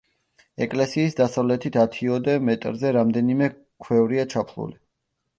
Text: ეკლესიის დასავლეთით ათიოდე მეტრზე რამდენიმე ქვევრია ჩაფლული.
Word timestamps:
ეკლესიის 0.65 1.17
დასავლეთით 1.17 1.75
ათიოდე 1.81 2.35
მეტრზე 2.47 2.93
რამდენიმე 2.97 3.49
ქვევრია 3.85 4.25
ჩაფლული. 4.33 4.75